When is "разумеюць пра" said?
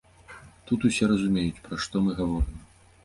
1.11-1.81